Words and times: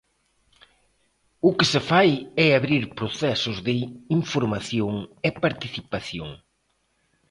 O 1.47 1.51
que 1.57 1.65
se 1.71 1.79
fai 1.89 2.09
é 2.45 2.47
abrir 2.51 2.83
procesos 2.99 3.57
de 3.67 3.75
información 4.19 4.93
e 5.27 5.29
participación. 5.43 6.29